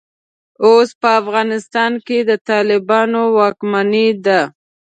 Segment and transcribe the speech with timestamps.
[0.65, 4.41] اوس په افغانستان کې د طالبانو واکمني ده.